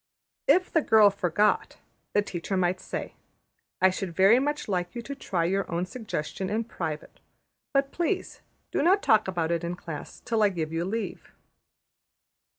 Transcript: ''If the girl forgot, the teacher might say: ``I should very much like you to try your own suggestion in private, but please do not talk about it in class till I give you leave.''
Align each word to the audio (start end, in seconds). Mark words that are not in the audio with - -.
''If 0.57 0.71
the 0.73 0.81
girl 0.81 1.11
forgot, 1.11 1.77
the 2.15 2.23
teacher 2.23 2.57
might 2.57 2.79
say: 2.79 3.13
``I 3.83 3.93
should 3.93 4.15
very 4.15 4.39
much 4.39 4.67
like 4.67 4.95
you 4.95 5.03
to 5.03 5.13
try 5.13 5.45
your 5.45 5.71
own 5.71 5.85
suggestion 5.85 6.49
in 6.49 6.63
private, 6.63 7.19
but 7.71 7.91
please 7.91 8.41
do 8.71 8.81
not 8.81 9.03
talk 9.03 9.27
about 9.27 9.51
it 9.51 9.63
in 9.63 9.75
class 9.75 10.19
till 10.19 10.41
I 10.41 10.49
give 10.49 10.73
you 10.73 10.85
leave.'' 10.85 11.31